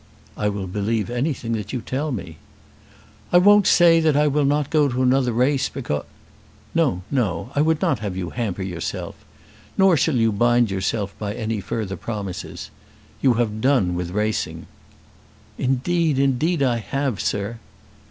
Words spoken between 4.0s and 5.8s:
I will not go to another race,